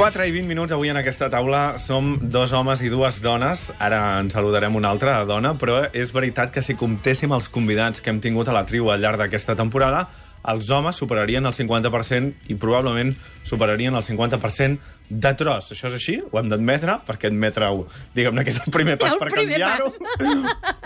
4 0.00 0.24
i 0.24 0.32
20 0.32 0.48
minuts 0.48 0.72
avui 0.72 0.88
en 0.88 0.96
aquesta 0.96 1.26
taula 1.28 1.74
som 1.76 2.14
dos 2.32 2.54
homes 2.56 2.80
i 2.80 2.88
dues 2.88 3.18
dones. 3.20 3.66
Ara 3.84 3.98
en 4.16 4.30
saludarem 4.32 4.78
una 4.78 4.88
altra 4.88 5.18
dona, 5.28 5.50
però 5.60 5.82
és 5.92 6.14
veritat 6.16 6.48
que 6.54 6.62
si 6.64 6.72
comptéssim 6.72 7.34
els 7.36 7.50
convidats 7.52 8.00
que 8.00 8.08
hem 8.08 8.22
tingut 8.24 8.48
a 8.48 8.54
la 8.56 8.62
triu 8.64 8.88
al 8.88 9.04
llarg 9.04 9.20
d'aquesta 9.20 9.58
temporada, 9.60 10.06
els 10.48 10.70
homes 10.72 10.96
superarien 10.96 11.44
el 11.44 11.52
50% 11.52 12.48
i 12.48 12.56
probablement 12.56 13.12
superarien 13.44 13.92
el 13.92 14.06
50% 14.06 14.80
de 15.10 15.34
tros. 15.36 15.68
Això 15.74 15.90
és 15.90 16.00
així? 16.00 16.16
Ho 16.30 16.40
hem 16.40 16.48
d'admetre? 16.48 16.96
Perquè 17.04 17.28
admetre-ho, 17.28 17.84
diguem-ne 18.16 18.46
que 18.46 18.54
és 18.56 18.60
el 18.64 18.72
primer 18.72 18.96
pas 18.96 19.12
El 19.12 19.20
per 19.20 19.28
primer 19.34 19.60
canviar-ho. 19.60 19.92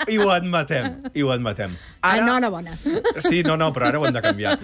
I 0.08 0.18
ho 0.18 0.30
admetem, 0.32 1.00
i 1.14 1.22
ho 1.22 1.30
admetem. 1.34 1.76
Enhorabona. 2.04 2.76
Sí, 3.24 3.42
no, 3.46 3.56
no, 3.56 3.70
però 3.74 3.88
ara 3.88 4.00
ho 4.00 4.06
hem 4.06 4.14
de 4.14 4.22
canviar. 4.24 4.56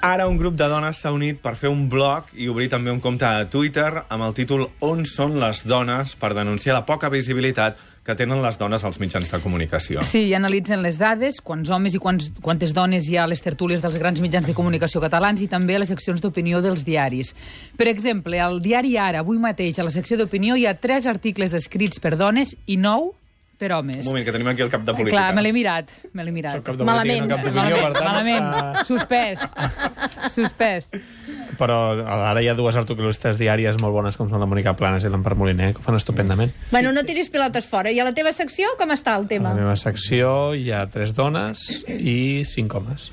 Ara 0.00 0.28
un 0.28 0.38
grup 0.40 0.56
de 0.56 0.68
dones 0.70 1.02
s'ha 1.02 1.12
unit 1.12 1.40
per 1.42 1.56
fer 1.58 1.72
un 1.72 1.86
blog 1.92 2.32
i 2.34 2.48
obrir 2.52 2.70
també 2.72 2.94
un 2.94 3.02
compte 3.04 3.26
a 3.26 3.44
Twitter 3.50 3.90
amb 4.08 4.22
el 4.28 4.34
títol 4.36 4.68
On 4.86 5.04
són 5.08 5.38
les 5.42 5.64
dones 5.66 6.16
per 6.16 6.32
denunciar 6.36 6.76
la 6.76 6.86
poca 6.88 7.10
visibilitat 7.12 7.76
que 8.06 8.14
tenen 8.14 8.38
les 8.40 8.54
dones 8.56 8.84
als 8.86 9.00
mitjans 9.02 9.26
de 9.32 9.40
comunicació. 9.42 10.00
Sí, 10.06 10.28
i 10.30 10.34
analitzen 10.38 10.78
les 10.84 11.00
dades, 11.00 11.40
quants 11.42 11.72
homes 11.74 11.96
i 11.98 12.00
quants, 12.00 12.30
quantes 12.42 12.72
dones 12.76 13.08
hi 13.10 13.18
ha 13.18 13.24
a 13.26 13.30
les 13.30 13.42
tertúlies 13.42 13.82
dels 13.82 13.98
grans 13.98 14.22
mitjans 14.22 14.46
de 14.46 14.54
comunicació 14.54 15.02
catalans 15.02 15.42
i 15.42 15.50
també 15.50 15.74
a 15.74 15.82
les 15.82 15.90
seccions 15.90 16.22
d'opinió 16.22 16.62
dels 16.62 16.86
diaris. 16.86 17.34
Per 17.76 17.90
exemple, 17.90 18.38
al 18.40 18.60
diari 18.62 18.94
Ara, 18.96 19.24
avui 19.26 19.42
mateix, 19.42 19.80
a 19.80 19.88
la 19.88 19.90
secció 19.90 20.16
d'opinió, 20.20 20.54
hi 20.54 20.68
ha 20.70 20.78
tres 20.78 21.10
articles 21.10 21.52
escrits 21.58 21.98
per 21.98 22.14
dones 22.16 22.54
i 22.66 22.78
nou 22.78 23.10
per 23.58 23.72
homes. 23.72 24.02
Un 24.04 24.10
moment, 24.12 24.24
que 24.26 24.32
tenim 24.32 24.48
aquí 24.48 24.62
el 24.62 24.68
cap 24.70 24.82
de 24.84 24.92
política. 24.92 25.16
Clar, 25.16 25.34
me 25.34 25.42
l'he 25.42 25.52
mirat, 25.56 25.90
me 26.12 26.24
l'he 26.24 26.32
mirat. 26.32 26.58
Soc 26.58 26.64
cap 26.66 26.76
de 26.76 26.84
Malament. 26.84 27.24
política, 27.24 27.26
no 27.26 27.36
cap 27.36 27.44
d'opinió, 27.46 27.76
per 27.76 28.04
Malament, 28.04 28.44
tant... 28.44 28.52
malament. 28.52 28.86
Suspès. 28.86 30.32
Suspès. 30.34 30.88
Uh, 30.92 31.56
però 31.56 31.76
ara 32.04 32.42
hi 32.44 32.48
ha 32.50 32.54
dues 32.58 32.76
articulistes 32.76 33.38
diàries 33.40 33.78
molt 33.80 33.94
bones, 33.96 34.16
com 34.20 34.28
són 34.28 34.40
la 34.42 34.46
Mònica 34.50 34.74
Planes 34.76 35.04
i 35.04 35.12
l'Empar 35.12 35.34
Moliner, 35.40 35.72
que 35.72 35.80
ho 35.80 35.86
fan 35.86 35.96
estupendament. 35.96 36.52
Bueno, 36.70 36.92
no 36.92 37.02
tiris 37.08 37.30
pilotes 37.32 37.64
fora. 37.64 37.90
I 37.90 38.00
a 38.00 38.04
la 38.04 38.12
teva 38.12 38.32
secció, 38.36 38.68
com 38.78 38.92
està 38.92 39.16
el 39.16 39.24
A 39.24 39.28
tema? 39.28 39.54
la 39.54 39.62
meva 39.62 39.76
secció 39.80 40.52
hi 40.54 40.70
ha 40.70 40.84
tres 40.92 41.14
dones 41.16 41.84
i 41.88 42.44
cinc 42.44 42.74
homes, 42.76 43.10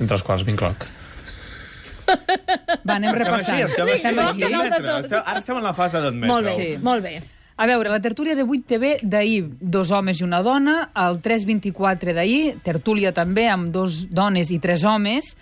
entre 0.00 0.16
els 0.18 0.26
quals 0.26 0.44
m'incloc. 0.48 0.86
Va, 2.08 2.94
anem 2.96 3.10
Estem 3.12 3.18
repassant. 3.20 3.54
així, 3.54 3.64
estem 3.68 3.86
així. 3.86 3.96
Estem 4.00 4.18
així. 4.22 4.40
de 4.40 4.46
Admetre, 4.48 4.86
tot. 4.86 5.04
estem- 5.04 5.22
Ara 5.26 5.38
estem 5.42 5.56
en 5.58 5.62
la 5.66 5.74
fase 5.74 6.00
d'admetre. 6.00 6.28
Molt 6.32 6.46
bé, 6.46 6.54
Sí. 6.56 6.78
molt 6.82 7.02
bé. 7.04 7.22
A 7.58 7.66
veure, 7.66 7.90
la 7.90 7.98
tertúlia 7.98 8.36
de 8.38 8.44
8 8.46 8.66
TV 8.70 8.96
d'ahir, 9.02 9.48
dos 9.58 9.90
homes 9.90 10.20
i 10.20 10.24
una 10.24 10.44
dona, 10.46 10.92
el 10.94 11.18
324 11.18 12.14
d'ahir, 12.14 12.60
tertúlia 12.62 13.10
també 13.10 13.48
amb 13.50 13.72
dos 13.74 14.04
dones 14.14 14.52
i 14.54 14.60
tres 14.62 14.84
homes, 14.86 15.32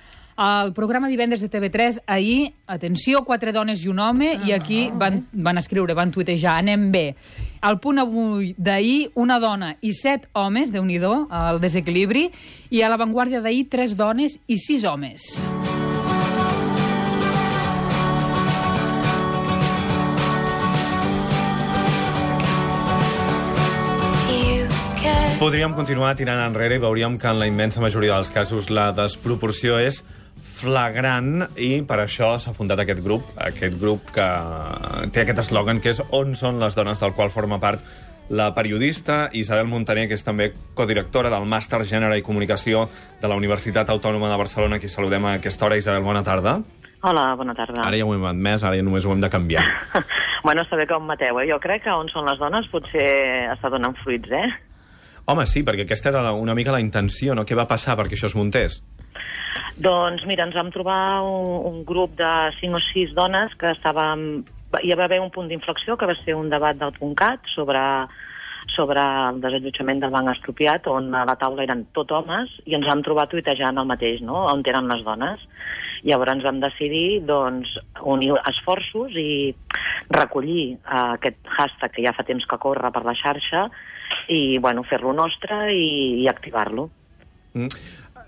el 0.41 0.73
programa 0.73 1.09
divendres 1.13 1.45
de 1.45 1.51
TV3 1.53 2.01
ahir, 2.07 2.55
atenció, 2.67 3.21
quatre 3.29 3.53
dones 3.53 3.85
i 3.85 3.93
un 3.93 4.01
home, 4.01 4.33
i 4.49 4.57
aquí 4.57 4.89
van, 4.97 5.27
van 5.33 5.61
escriure, 5.61 5.93
van 5.93 6.13
tuitejar, 6.13 6.57
anem 6.57 6.89
bé. 6.93 7.05
Al 7.61 7.81
punt 7.85 8.01
avui 8.01 8.55
d'ahir, 8.57 9.11
una 9.13 9.37
dona 9.37 9.75
i 9.85 9.93
set 9.93 10.31
homes, 10.33 10.73
de 10.73 10.81
nhi 10.81 10.97
el 10.97 11.61
desequilibri, 11.61 12.31
i 12.71 12.81
a 12.81 12.89
l'avantguàrdia 12.89 13.45
d'ahir, 13.45 13.69
tres 13.69 13.93
dones 13.93 14.41
i 14.49 14.57
sis 14.57 14.89
homes. 14.89 15.45
Podríem 25.37 25.75
continuar 25.77 26.15
tirant 26.17 26.39
enrere 26.41 26.79
i 26.79 26.81
veuríem 26.81 27.19
que 27.21 27.29
en 27.29 27.37
la 27.37 27.47
immensa 27.47 27.83
majoria 27.85 28.15
dels 28.17 28.31
casos 28.33 28.71
la 28.73 28.87
desproporció 28.97 29.77
és 29.77 29.99
flagrant 30.57 31.45
i 31.61 31.83
per 31.85 31.99
això 32.01 32.31
s'ha 32.41 32.55
fundat 32.57 32.81
aquest 32.81 33.03
grup, 33.05 33.29
aquest 33.45 33.77
grup 33.77 34.09
que 34.17 34.25
té 35.13 35.27
aquest 35.27 35.43
eslògan 35.45 35.83
que 35.85 35.93
és 35.93 36.01
On 36.17 36.33
són 36.41 36.57
les 36.63 36.73
dones, 36.79 37.03
del 37.05 37.13
qual 37.13 37.29
forma 37.35 37.61
part 37.61 37.85
la 38.33 38.49
periodista 38.57 39.29
Isabel 39.37 39.69
Montaner, 39.69 40.07
que 40.09 40.17
és 40.17 40.25
també 40.25 40.55
codirectora 40.75 41.29
del 41.29 41.45
Màster 41.45 41.83
Gènere 41.85 42.17
i 42.17 42.25
Comunicació 42.25 42.87
de 43.21 43.29
la 43.29 43.37
Universitat 43.37 43.93
Autònoma 43.93 44.33
de 44.33 44.41
Barcelona, 44.41 44.81
qui 44.81 44.89
saludem 44.89 45.29
a 45.29 45.37
aquesta 45.37 45.69
hora. 45.69 45.77
Isabel, 45.77 46.03
bona 46.03 46.25
tarda. 46.25 46.63
Hola, 47.05 47.35
bona 47.37 47.53
tarda. 47.55 47.85
Ara 47.85 48.01
ja 48.01 48.09
ho 48.09 48.15
hem 48.17 48.25
admès, 48.25 48.65
ara 48.65 48.81
ja 48.81 48.83
només 48.83 49.05
ho 49.05 49.13
hem 49.13 49.21
de 49.21 49.31
canviar. 49.31 49.69
bueno, 50.47 50.65
està 50.65 50.81
bé 50.81 50.89
que 50.89 50.97
em 50.97 51.05
mateu, 51.13 51.45
eh? 51.45 51.51
Jo 51.53 51.61
crec 51.61 51.85
que 51.85 51.93
on 51.93 52.09
són 52.09 52.25
les 52.25 52.41
dones 52.41 52.73
potser 52.73 53.11
està 53.53 53.69
donant 53.71 53.95
fruits, 54.01 54.33
eh? 54.33 54.49
Home, 55.27 55.43
sí, 55.51 55.65
perquè 55.67 55.83
aquesta 55.83 56.13
era 56.13 56.31
una 56.31 56.55
mica 56.55 56.71
la 56.71 56.83
intenció, 56.83 57.35
no? 57.35 57.43
Què 57.43 57.57
va 57.59 57.67
passar 57.67 57.97
perquè 57.99 58.15
això 58.15 58.29
es 58.31 58.37
muntés? 58.39 58.79
Doncs 59.83 60.23
mira, 60.25 60.45
ens 60.47 60.55
vam 60.55 60.71
trobar 60.71 61.21
un, 61.27 61.49
un 61.69 61.81
grup 61.89 62.15
de 62.17 62.31
5 62.61 62.79
o 62.79 62.83
6 62.93 63.17
dones 63.17 63.57
que 63.59 63.73
estàvem... 63.75 64.45
Hi 64.83 64.95
va 64.99 65.07
haver 65.07 65.19
un 65.23 65.33
punt 65.35 65.51
d'inflexió 65.51 65.97
que 65.99 66.07
va 66.07 66.15
ser 66.21 66.37
un 66.39 66.49
debat 66.53 66.79
del 66.79 66.95
.cat 67.19 67.43
sobre, 67.55 67.83
sobre 68.75 69.03
el 69.03 69.41
desallotjament 69.43 70.05
del 70.05 70.15
banc 70.15 70.31
expropiat, 70.31 70.87
on 70.93 71.11
a 71.15 71.25
la 71.27 71.37
taula 71.41 71.65
eren 71.65 71.87
tot 71.97 72.15
homes, 72.15 72.53
i 72.65 72.79
ens 72.79 72.87
vam 72.87 73.03
trobar 73.03 73.27
tuitejant 73.33 73.83
el 73.83 73.91
mateix, 73.91 74.23
no?, 74.23 74.45
on 74.53 74.63
eren 74.67 74.91
les 74.93 75.03
dones. 75.07 75.43
Llavors 76.07 76.47
vam 76.47 76.63
decidir 76.63 77.25
doncs, 77.27 77.75
unir 78.15 78.35
esforços 78.47 79.19
i 79.19 79.55
recollir 80.15 80.77
eh, 80.77 81.05
aquest 81.19 81.43
hashtag 81.59 81.99
que 81.99 82.07
ja 82.07 82.15
fa 82.15 82.27
temps 82.31 82.47
que 82.47 82.63
corre 82.63 82.95
per 82.95 83.03
la 83.07 83.17
xarxa 83.19 83.67
i 84.29 84.59
bueno, 84.59 84.85
fer-lo 84.89 85.13
nostre 85.17 85.71
i, 85.75 86.23
i 86.23 86.29
activar-lo. 86.29 86.89
Mm. 87.55 87.71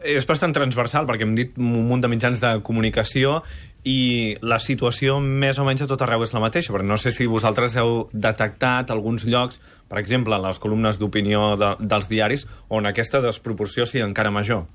És 0.06 0.28
bastant 0.28 0.52
transversal, 0.54 1.08
perquè 1.08 1.26
hem 1.26 1.34
dit 1.34 1.56
un 1.58 1.88
munt 1.88 2.04
de 2.04 2.10
mitjans 2.10 2.38
de 2.38 2.52
comunicació 2.62 3.40
i 3.88 4.36
la 4.46 4.60
situació 4.62 5.16
més 5.22 5.58
o 5.58 5.64
menys 5.66 5.82
a 5.82 5.88
tot 5.90 6.02
arreu 6.04 6.22
és 6.22 6.34
la 6.34 6.42
mateixa, 6.42 6.70
però 6.74 6.86
no 6.86 6.98
sé 7.00 7.10
si 7.14 7.26
vosaltres 7.26 7.74
heu 7.78 8.08
detectat 8.12 8.92
alguns 8.94 9.26
llocs, 9.26 9.58
per 9.90 9.98
exemple, 9.98 10.36
en 10.36 10.46
les 10.46 10.60
columnes 10.62 11.00
d'opinió 11.00 11.56
de, 11.58 11.72
dels 11.80 12.10
diaris, 12.10 12.46
on 12.68 12.86
aquesta 12.86 13.22
desproporció 13.24 13.86
sigui 13.86 14.04
encara 14.06 14.34
major. 14.34 14.66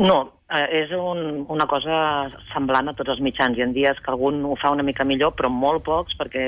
No, 0.00 0.18
eh, 0.48 0.82
és 0.82 0.92
un, 0.96 1.44
una 1.52 1.66
cosa 1.68 2.30
semblant 2.52 2.88
a 2.88 2.96
tots 2.96 3.12
els 3.12 3.20
mitjans. 3.24 3.58
Hi 3.58 3.66
ha 3.66 3.70
dies 3.74 4.00
que 4.00 4.12
algun 4.12 4.40
ho 4.48 4.56
fa 4.60 4.72
una 4.72 4.86
mica 4.86 5.04
millor, 5.04 5.34
però 5.36 5.50
molt 5.52 5.84
pocs, 5.84 6.16
perquè 6.16 6.46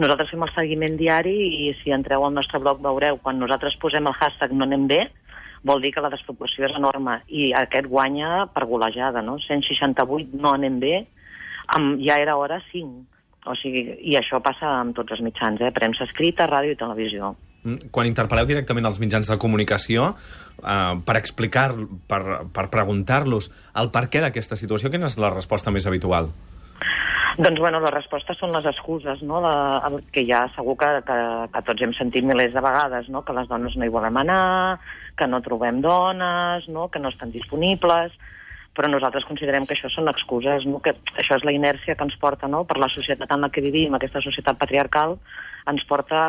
nosaltres 0.00 0.30
fem 0.32 0.44
el 0.46 0.52
seguiment 0.54 0.96
diari 1.00 1.34
i 1.66 1.72
si 1.82 1.92
entreu 1.92 2.24
al 2.24 2.34
nostre 2.36 2.60
blog 2.62 2.80
veureu, 2.84 3.18
quan 3.22 3.40
nosaltres 3.40 3.76
posem 3.82 4.06
el 4.08 4.16
hashtag 4.18 4.54
no 4.56 4.64
anem 4.68 4.86
bé, 4.90 5.02
vol 5.62 5.82
dir 5.82 5.92
que 5.94 6.02
la 6.02 6.10
desproporció 6.12 6.66
és 6.66 6.74
enorme 6.76 7.20
i 7.28 7.52
aquest 7.56 7.86
guanya 7.90 8.46
per 8.54 8.66
golejada, 8.70 9.22
no? 9.22 9.38
168 9.42 10.40
no 10.42 10.54
anem 10.56 10.80
bé, 10.82 10.94
amb, 11.76 12.00
ja 12.02 12.18
era 12.22 12.36
hora 12.36 12.60
5. 12.72 13.08
O 13.50 13.56
sigui, 13.58 13.88
I 14.06 14.14
això 14.20 14.38
passa 14.42 14.68
amb 14.78 14.94
tots 14.94 15.16
els 15.16 15.22
mitjans, 15.24 15.60
eh? 15.62 15.72
premsa 15.74 16.06
escrita, 16.06 16.46
ràdio 16.46 16.76
i 16.76 16.78
televisió. 16.78 17.32
Mm. 17.62 17.90
Quan 17.94 18.08
interpel·leu 18.10 18.46
directament 18.46 18.86
als 18.86 18.98
mitjans 19.02 19.28
de 19.30 19.38
comunicació 19.38 20.12
eh, 20.12 20.94
per 21.06 21.16
explicar, 21.18 21.68
per, 22.10 22.22
per 22.54 22.68
preguntar-los 22.70 23.50
el 23.78 23.90
per 23.94 24.08
què 24.10 24.22
d'aquesta 24.22 24.58
situació, 24.58 24.90
quina 24.90 25.10
és 25.10 25.18
la 25.18 25.30
resposta 25.34 25.74
més 25.74 25.86
habitual? 25.90 26.30
Doncs, 27.38 27.60
bueno, 27.60 27.78
les 27.80 27.94
respostes 27.94 28.36
són 28.36 28.52
les 28.52 28.66
excuses, 28.68 29.22
no?, 29.24 29.38
de, 29.40 30.00
que 30.12 30.26
ja 30.28 30.42
segur 30.52 30.74
que, 30.76 30.88
que, 31.06 31.16
que 31.54 31.62
tots 31.64 31.84
hem 31.84 31.94
sentit 31.96 32.26
milers 32.28 32.52
de 32.52 32.60
vegades, 32.60 33.08
no?, 33.08 33.22
que 33.24 33.32
les 33.32 33.48
dones 33.48 33.76
no 33.78 33.88
hi 33.88 33.92
volem 33.94 34.18
anar, 34.20 34.80
que 35.16 35.28
no 35.30 35.40
trobem 35.40 35.80
dones, 35.80 36.68
no?, 36.68 36.90
que 36.92 37.00
no 37.00 37.08
estan 37.08 37.32
disponibles, 37.32 38.12
però 38.76 38.90
nosaltres 38.92 39.24
considerem 39.28 39.64
que 39.64 39.72
això 39.78 39.88
són 39.94 40.12
excuses, 40.12 40.66
no?, 40.68 40.82
que 40.84 40.92
això 41.16 41.40
és 41.40 41.48
la 41.48 41.56
inèrcia 41.56 41.96
que 41.96 42.04
ens 42.04 42.20
porta, 42.20 42.50
no?, 42.52 42.66
per 42.68 42.76
la 42.82 42.92
societat 42.92 43.32
en 43.32 43.46
la 43.46 43.52
que 43.54 43.64
vivim, 43.64 43.96
aquesta 43.96 44.20
societat 44.20 44.60
patriarcal, 44.60 45.16
ens 45.72 45.88
porta 45.88 46.26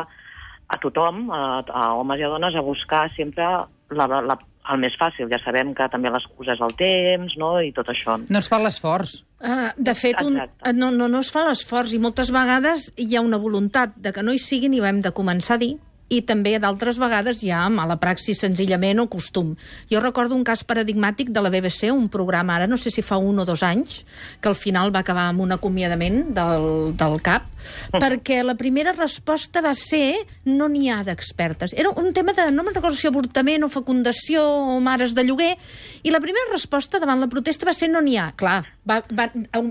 a 0.72 0.80
tothom, 0.80 1.26
a, 1.28 1.44
a 1.68 1.86
homes 1.98 2.22
i 2.22 2.24
a 2.24 2.32
dones, 2.32 2.56
a 2.56 2.64
buscar 2.64 3.10
sempre 3.12 3.44
la, 3.92 4.08
la, 4.08 4.38
el 4.72 4.80
més 4.80 4.96
fàcil. 5.00 5.28
Ja 5.32 5.40
sabem 5.44 5.74
que 5.76 5.88
també 5.92 6.12
l'excusa 6.12 6.54
és 6.56 6.62
el 6.64 6.74
temps, 6.78 7.36
no?, 7.40 7.54
i 7.60 7.72
tot 7.76 7.90
això. 7.92 8.16
No 8.28 8.40
es 8.40 8.50
fa 8.50 8.60
l'esforç. 8.62 9.18
Uh, 9.44 9.68
de 9.76 9.94
fet, 9.98 10.20
un, 10.24 10.38
no, 10.78 10.90
no, 10.94 11.08
no 11.12 11.20
es 11.20 11.32
fa 11.34 11.44
l'esforç 11.44 11.92
i 11.96 12.00
moltes 12.00 12.32
vegades 12.32 12.90
hi 12.96 13.10
ha 13.16 13.24
una 13.24 13.40
voluntat 13.40 13.98
de 14.00 14.14
que 14.14 14.24
no 14.24 14.32
hi 14.32 14.40
siguin 14.40 14.72
i 14.76 14.80
ho 14.80 14.88
hem 14.88 15.02
de 15.04 15.12
començar 15.12 15.58
a 15.58 15.62
dir 15.64 15.74
i 16.12 16.20
també 16.26 16.54
d'altres 16.60 16.98
vegades 17.00 17.42
hi 17.42 17.50
ha 17.54 17.62
mala 17.72 17.96
praxi 18.00 18.34
senzillament 18.36 19.00
o 19.00 19.06
costum. 19.10 19.54
Jo 19.90 20.02
recordo 20.04 20.36
un 20.36 20.44
cas 20.44 20.64
paradigmàtic 20.66 21.30
de 21.32 21.42
la 21.42 21.50
BBC, 21.52 21.90
un 21.92 22.08
programa 22.12 22.58
ara, 22.58 22.68
no 22.68 22.76
sé 22.76 22.92
si 22.92 23.02
fa 23.02 23.16
un 23.16 23.38
o 23.40 23.46
dos 23.48 23.62
anys, 23.64 24.02
que 24.40 24.50
al 24.52 24.58
final 24.58 24.92
va 24.94 25.00
acabar 25.04 25.28
amb 25.30 25.44
un 25.46 25.56
acomiadament 25.56 26.34
del, 26.36 26.94
del 26.98 27.18
CAP, 27.24 27.48
perquè 27.96 28.42
la 28.44 28.56
primera 28.60 28.92
resposta 28.92 29.62
va 29.64 29.74
ser 29.78 30.14
no 30.44 30.68
n'hi 30.68 30.90
ha 30.92 31.02
d'expertes. 31.06 31.74
Era 31.78 31.94
un 31.96 32.12
tema 32.12 32.36
de, 32.36 32.50
no 32.52 32.66
me'n 32.66 32.76
recordo 32.76 32.98
si 33.00 33.08
avortament 33.08 33.64
o 33.64 33.72
fecundació 33.72 34.44
o 34.44 34.78
mares 34.84 35.16
de 35.16 35.24
lloguer, 35.24 35.54
i 36.04 36.12
la 36.12 36.20
primera 36.20 36.52
resposta 36.52 37.00
davant 37.00 37.22
la 37.22 37.32
protesta 37.32 37.66
va 37.66 37.76
ser 37.76 37.88
no 37.88 38.04
n'hi 38.04 38.18
ha. 38.20 38.30
Clar, 38.36 38.73
Va, 38.84 38.98
va, 39.16 39.30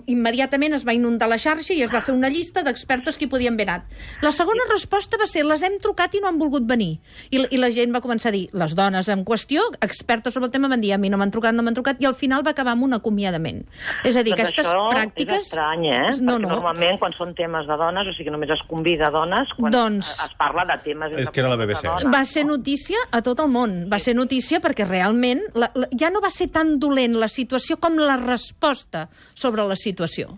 immediatament 0.09 0.73
es 0.73 0.83
va 0.87 0.95
inundar 0.97 1.27
la 1.29 1.37
xarxa 1.37 1.75
i 1.75 1.83
es 1.85 1.91
va 1.93 2.01
fer 2.01 2.15
una 2.15 2.31
llista 2.33 2.63
d'expertes 2.65 3.17
que 3.19 3.27
hi 3.27 3.29
podien 3.29 3.53
haver 3.53 3.67
anat. 3.69 3.91
La 4.25 4.31
segona 4.33 4.65
resposta 4.71 5.19
va 5.21 5.27
ser 5.29 5.43
les 5.45 5.61
hem 5.61 5.75
trucat 5.83 6.15
i 6.17 6.21
no 6.23 6.29
han 6.31 6.39
volgut 6.41 6.65
venir. 6.69 6.95
I, 7.29 7.43
I 7.53 7.59
la 7.61 7.69
gent 7.75 7.93
va 7.93 8.01
començar 8.01 8.31
a 8.31 8.35
dir, 8.35 8.47
les 8.57 8.73
dones 8.75 9.09
en 9.13 9.21
qüestió, 9.27 9.61
expertes 9.85 10.33
sobre 10.33 10.49
el 10.49 10.53
tema, 10.55 10.67
van 10.71 10.81
dir, 10.81 10.93
a 10.95 10.97
mi 10.97 11.11
no 11.13 11.19
m'han 11.21 11.31
trucat, 11.33 11.53
no 11.53 11.61
m'han 11.65 11.77
trucat, 11.77 12.01
i 12.01 12.09
al 12.09 12.15
final 12.17 12.41
va 12.45 12.55
acabar 12.55 12.73
amb 12.73 12.87
un 12.87 12.97
acomiadament. 12.97 13.61
És 14.03 14.17
a 14.17 14.23
dir, 14.25 14.33
doncs 14.33 14.49
aquestes 14.49 14.71
això 14.71 14.87
pràctiques... 14.89 15.43
és 15.45 15.51
estrany, 15.51 15.85
eh? 15.91 16.01
No, 16.23 16.39
Perquè 16.39 16.47
no. 16.47 16.53
normalment 16.55 16.99
quan 17.03 17.13
són 17.17 17.35
temes 17.37 17.69
de 17.69 17.77
dones, 17.83 18.09
o 18.09 18.15
sigui, 18.17 18.33
només 18.33 18.49
es 18.57 18.65
convida 18.69 19.11
dones 19.13 19.53
quan 19.59 19.73
Doncs- 19.75 20.09
es 20.25 20.33
parla 20.41 20.65
de 20.73 20.79
temes... 20.87 21.13
És 21.21 21.29
que 21.29 21.43
era 21.43 21.53
la 21.53 21.59
BBC. 21.61 21.83
de 21.85 21.91
dones, 21.93 22.09
Va 22.17 22.23
ser 22.25 22.47
no? 22.47 22.57
notícia 22.57 22.97
a 23.11 23.21
tot 23.21 23.45
el 23.45 23.53
món. 23.53 23.77
Va 23.93 24.01
ser 24.01 24.17
notícia 24.17 24.57
perquè 24.63 24.87
realment 24.89 25.45
la, 25.53 25.69
la, 25.77 25.87
ja 25.99 26.09
no 26.09 26.21
va 26.23 26.33
ser 26.33 26.49
tan 26.53 26.79
dolent 26.81 27.17
la 27.21 27.29
situació 27.29 27.77
com 27.81 27.97
la 28.01 28.17
resposta 28.17 29.02
sobre 29.33 29.65
la 29.67 29.75
situació. 29.79 30.37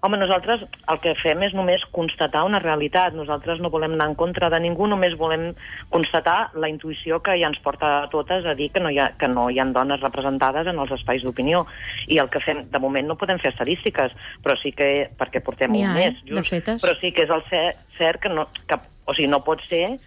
Home, 0.00 0.14
nosaltres 0.20 0.60
el 0.62 1.00
que 1.02 1.14
fem 1.18 1.40
és 1.42 1.54
només 1.56 1.82
constatar 1.94 2.44
una 2.46 2.60
realitat. 2.62 3.16
Nosaltres 3.18 3.58
no 3.58 3.70
volem 3.72 3.96
anar 3.96 4.06
en 4.12 4.14
contra 4.18 4.50
de 4.52 4.60
ningú, 4.62 4.86
només 4.86 5.16
volem 5.18 5.48
constatar 5.90 6.52
la 6.54 6.70
intuïció 6.70 7.18
que 7.24 7.34
ja 7.40 7.48
ens 7.50 7.58
porta 7.64 7.90
a 8.04 8.10
totes 8.12 8.46
a 8.46 8.54
dir 8.58 8.68
que 8.74 8.82
no 8.84 8.92
hi 8.94 9.00
ha, 9.02 9.08
que 9.18 9.30
no 9.32 9.48
hi 9.50 9.58
ha 9.58 9.66
dones 9.74 10.00
representades 10.04 10.70
en 10.70 10.78
els 10.78 10.92
espais 10.94 11.24
d'opinió. 11.26 11.64
I 12.06 12.20
el 12.22 12.30
que 12.30 12.42
fem, 12.44 12.62
de 12.70 12.82
moment 12.82 13.10
no 13.10 13.18
podem 13.18 13.42
fer 13.42 13.50
estadístiques, 13.54 14.14
però 14.44 14.54
sí 14.62 14.70
que, 14.76 15.08
perquè 15.18 15.42
portem 15.42 15.74
N'hi 15.74 15.82
un 15.82 15.90
ha, 15.90 15.96
eh, 15.98 16.14
mes, 16.30 16.46
fetes. 16.46 16.78
però 16.84 16.94
sí 17.00 17.10
que 17.10 17.26
és 17.26 17.34
el 17.34 17.42
cert, 17.50 17.82
cert 17.98 18.22
que, 18.22 18.30
no, 18.30 18.46
que, 18.70 18.78
o 19.04 19.16
sigui, 19.18 19.30
no 19.32 19.42
pot 19.42 19.66
ser 19.66 19.98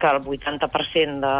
que 0.00 0.08
el 0.08 0.22
80% 0.22 1.20
de, 1.26 1.34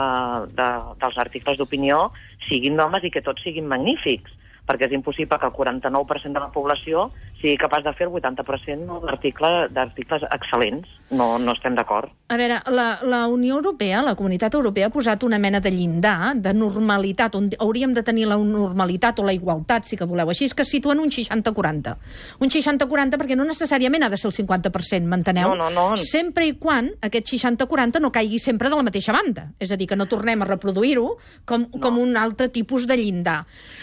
de, 0.59 0.69
dels 1.01 1.23
articles 1.23 1.57
d'opinió 1.57 2.11
siguin 2.49 2.75
d'homes 2.77 3.07
i 3.07 3.15
que 3.15 3.23
tots 3.25 3.47
siguin 3.47 3.71
magnífics 3.71 4.35
perquè 4.71 4.87
és 4.87 4.95
impossible 4.95 5.39
que 5.41 5.51
el 5.51 5.55
49% 5.57 6.39
de 6.39 6.43
la 6.45 6.51
població 6.55 7.09
sigui 7.41 7.57
capaç 7.59 7.85
de 7.89 7.95
fer 7.99 8.07
el 8.07 8.15
80% 8.15 8.87
no, 8.87 9.01
d'article- 9.03 9.69
d'articles 9.75 10.27
excel·lents. 10.31 10.87
No, 11.11 11.33
no 11.43 11.57
estem 11.57 11.75
d'acord. 11.75 12.13
A 12.31 12.39
veure, 12.39 12.61
la, 12.71 13.01
la 13.03 13.25
Unió 13.27 13.57
Europea, 13.59 14.05
la 14.07 14.15
Comunitat 14.15 14.55
Europea, 14.55 14.87
ha 14.87 14.95
posat 14.95 15.25
una 15.27 15.41
mena 15.43 15.59
de 15.61 15.73
llindar 15.75 16.37
de 16.39 16.53
normalitat, 16.55 17.35
on 17.35 17.49
hauríem 17.59 17.95
de 17.97 18.05
tenir 18.07 18.29
la 18.31 18.39
normalitat 18.39 19.19
o 19.19 19.27
la 19.27 19.35
igualtat, 19.35 19.89
si 19.89 19.99
que 19.99 20.07
voleu, 20.07 20.31
així 20.31 20.47
és 20.47 20.55
que 20.55 20.67
situen 20.69 21.01
un 21.03 21.11
60-40. 21.11 21.97
Un 22.39 22.53
60-40 22.53 23.19
perquè 23.19 23.39
no 23.39 23.47
necessàriament 23.49 24.07
ha 24.07 24.13
de 24.13 24.21
ser 24.21 24.31
el 24.31 24.37
50%, 24.37 25.11
m'enteneu? 25.11 25.57
No, 25.57 25.71
no, 25.71 25.91
no. 25.91 25.99
Sempre 25.99 26.47
i 26.47 26.55
quan 26.61 26.93
aquest 27.03 27.33
60-40 27.35 28.01
no 28.05 28.13
caigui 28.15 28.39
sempre 28.39 28.71
de 28.71 28.79
la 28.79 28.87
mateixa 28.87 29.15
banda. 29.17 29.49
És 29.59 29.73
a 29.73 29.79
dir, 29.81 29.89
que 29.91 29.99
no 29.99 30.07
tornem 30.11 30.45
a 30.45 30.49
reproduir-ho 30.49 31.17
com, 31.49 31.67
no. 31.67 31.83
com 31.83 31.99
un 31.99 32.17
altre 32.21 32.49
tipus 32.55 32.87
de 32.87 32.97
llindar. 33.01 33.41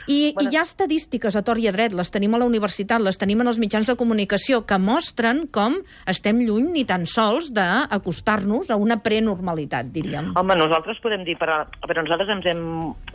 I, 0.07 0.31
bueno. 0.33 0.47
I 0.47 0.53
hi 0.53 0.57
ha 0.59 0.63
estadístiques 0.77 1.33
a 1.35 1.41
tor 1.41 1.57
i 1.57 1.65
a 1.65 1.73
dret, 1.73 1.95
les 1.97 2.11
tenim 2.13 2.35
a 2.37 2.39
la 2.39 2.45
universitat, 2.45 3.01
les 3.01 3.17
tenim 3.17 3.41
en 3.41 3.49
els 3.49 3.57
mitjans 3.57 3.89
de 3.89 3.95
comunicació, 3.97 4.61
que 4.69 4.77
mostren 4.77 5.47
com 5.49 5.79
estem 6.05 6.43
lluny 6.45 6.69
ni 6.75 6.83
tan 6.85 7.07
sols 7.09 7.49
d'acostar-nos 7.55 8.69
a 8.69 8.77
una 8.77 8.99
prenormalitat, 9.01 9.89
diríem. 9.95 10.35
Home, 10.37 10.57
nosaltres 10.59 11.01
podem 11.01 11.25
dir, 11.25 11.33
per, 11.41 11.49
però 11.89 12.05
nosaltres 12.05 12.29
ens 12.35 12.45
hem, 12.53 12.61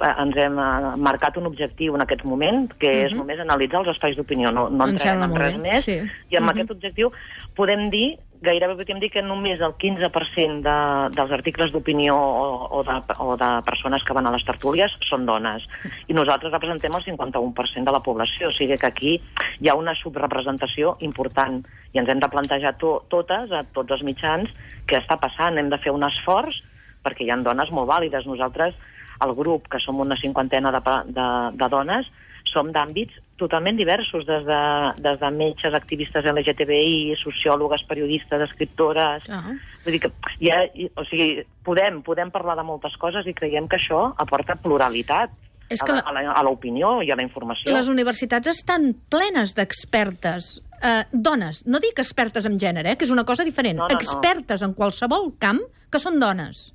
eh, 0.00 0.10
ens 0.24 0.40
hem 0.42 0.58
eh, 0.58 0.96
marcat 0.98 1.38
un 1.38 1.46
objectiu 1.52 1.94
en 1.94 2.02
aquest 2.02 2.26
moment, 2.26 2.66
que 2.82 2.90
uh 2.90 2.98
-huh. 2.98 3.06
és 3.06 3.14
només 3.14 3.38
analitzar 3.38 3.80
els 3.80 3.94
espais 3.94 4.16
d'opinió, 4.16 4.50
no, 4.50 4.68
no 4.68 4.84
Em 4.84 4.90
entrem 4.90 5.22
en 5.22 5.36
res 5.36 5.56
més, 5.58 5.84
sí. 5.84 6.00
i 6.30 6.36
amb 6.36 6.46
Mhm. 6.46 6.50
aquest 6.50 6.70
objectiu 6.72 7.12
podem 7.54 7.90
dir 7.90 8.18
gairebé 8.42 8.74
podríem 8.74 9.00
dir 9.00 9.10
que 9.14 9.22
només 9.22 9.60
el 9.62 9.74
15% 9.78 10.62
de, 10.66 10.76
dels 11.14 11.34
articles 11.34 11.72
d'opinió 11.72 12.16
o, 12.16 12.48
o, 12.78 12.82
de, 12.86 12.96
o 13.22 13.36
de 13.38 13.50
persones 13.66 14.02
que 14.02 14.16
van 14.16 14.26
a 14.26 14.32
les 14.34 14.44
tertúlies 14.46 14.94
són 15.08 15.26
dones. 15.28 15.64
I 16.10 16.16
nosaltres 16.18 16.52
representem 16.52 16.94
el 16.98 17.06
51% 17.06 17.86
de 17.86 17.94
la 17.94 18.02
població, 18.02 18.50
o 18.50 18.56
sigui 18.56 18.78
que 18.78 18.90
aquí 18.90 19.14
hi 19.60 19.70
ha 19.70 19.78
una 19.78 19.94
subrepresentació 19.98 20.96
important 21.06 21.62
i 21.92 22.02
ens 22.02 22.10
hem 22.10 22.22
de 22.22 22.30
plantejar 22.32 22.74
to, 22.82 22.96
totes, 23.12 23.52
a 23.54 23.62
tots 23.74 23.94
els 23.94 24.04
mitjans, 24.06 24.50
què 24.90 24.98
està 24.98 25.18
passant. 25.22 25.58
Hem 25.58 25.70
de 25.70 25.80
fer 25.82 25.94
un 25.94 26.04
esforç 26.08 26.62
perquè 27.02 27.26
hi 27.26 27.30
ha 27.30 27.38
dones 27.42 27.70
molt 27.74 27.90
vàlides. 27.90 28.26
Nosaltres, 28.26 28.74
el 29.22 29.34
grup, 29.38 29.68
que 29.70 29.80
som 29.82 30.00
una 30.02 30.18
cinquantena 30.18 30.74
de, 30.74 30.82
de, 31.14 31.28
de 31.58 31.70
dones, 31.70 32.10
som 32.50 32.72
d'àmbits 32.74 33.20
totalment 33.42 33.76
diversos, 33.76 34.24
des 34.28 34.46
de, 34.46 34.60
des 35.02 35.18
de 35.20 35.30
metges, 35.34 35.74
activistes 35.74 36.24
LGTBI, 36.30 37.16
sociòlogues, 37.20 37.84
periodistes, 37.90 38.46
escriptores... 38.48 39.26
Ah. 39.28 39.44
Vull 39.84 39.96
dir 39.98 40.00
que 40.04 40.12
i- 40.40 40.88
o 40.94 41.04
sigui, 41.10 41.42
podem, 41.66 42.00
podem 42.06 42.30
parlar 42.30 42.54
de 42.56 42.62
moltes 42.64 42.94
coses 43.02 43.26
i 43.26 43.34
creiem 43.34 43.66
que 43.68 43.80
això 43.80 44.12
aporta 44.22 44.54
pluralitat 44.62 45.30
És 45.72 45.82
a 45.82 45.86
que 45.88 45.92
la- 45.98 46.32
a 46.36 46.42
l'opinió 46.46 47.00
i 47.02 47.10
a 47.10 47.16
la 47.18 47.24
informació. 47.26 47.72
Les 47.74 47.88
universitats 47.90 48.46
estan 48.52 48.92
plenes 49.10 49.54
d'expertes. 49.58 50.60
Eh, 50.82 51.04
dones, 51.12 51.62
no 51.66 51.78
dic 51.78 51.98
expertes 52.02 52.46
en 52.46 52.56
gènere, 52.58 52.90
eh, 52.92 52.96
que 52.98 53.04
és 53.06 53.10
una 53.14 53.24
cosa 53.24 53.44
diferent. 53.46 53.78
No, 53.78 53.86
no, 53.88 53.94
no. 53.94 53.98
expertes 54.00 54.62
en 54.66 54.74
qualsevol 54.74 55.32
camp 55.38 55.60
que 55.90 56.00
són 56.02 56.18
dones. 56.20 56.72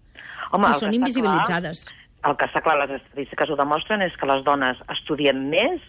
Home, 0.52 0.70
I 0.72 0.80
són 0.80 0.94
invisibilitzades. 0.96 1.86
Clar, 1.88 2.32
el 2.32 2.38
que 2.40 2.46
està 2.48 2.62
clar, 2.64 2.78
les 2.88 2.96
estadístiques 3.02 3.50
ho 3.52 3.56
demostren, 3.60 4.02
és 4.02 4.16
que 4.18 4.26
les 4.30 4.44
dones 4.46 4.80
estudiem 4.96 5.42
més, 5.52 5.82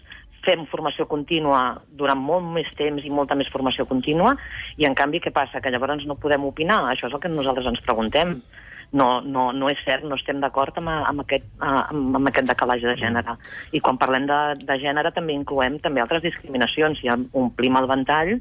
fem 0.45 0.65
formació 0.71 1.05
contínua 1.09 1.81
durant 1.91 2.19
molt 2.19 2.45
més 2.55 2.67
temps 2.77 3.03
i 3.05 3.09
molta 3.11 3.35
més 3.35 3.49
formació 3.51 3.85
contínua, 3.89 4.35
i 4.77 4.85
en 4.87 4.95
canvi 4.95 5.19
què 5.19 5.31
passa? 5.35 5.61
Que 5.61 5.71
llavors 5.71 6.05
no 6.07 6.15
podem 6.15 6.45
opinar? 6.47 6.81
Això 6.91 7.07
és 7.07 7.13
el 7.13 7.19
que 7.23 7.29
nosaltres 7.31 7.67
ens 7.67 7.81
preguntem. 7.85 8.41
No, 8.91 9.21
no, 9.21 9.51
no 9.53 9.67
és 9.69 9.77
cert, 9.85 10.01
no 10.03 10.15
estem 10.17 10.39
d'acord 10.41 10.73
amb, 10.81 10.89
amb, 10.89 11.21
aquest, 11.21 11.43
amb, 11.61 12.15
amb 12.17 12.31
aquest 12.31 12.47
decalatge 12.49 12.87
de 12.89 12.95
gènere. 12.97 13.35
I 13.71 13.79
quan 13.85 13.99
parlem 14.01 14.25
de, 14.25 14.39
de 14.65 14.79
gènere 14.81 15.11
també 15.13 15.35
incloem 15.37 15.77
també 15.83 16.01
altres 16.01 16.23
discriminacions. 16.25 16.97
Si 16.97 17.11
omplim 17.13 17.77
el 17.77 17.85
ventall, 17.91 18.39